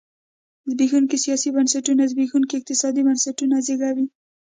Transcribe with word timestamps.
زبېښونکي 0.69 1.17
سیاسي 1.25 1.49
بنسټونه 1.55 2.03
زبېښونکي 2.11 2.53
اقتصادي 2.57 3.01
بنسټونه 3.07 3.55
زېږوي. 3.67 4.05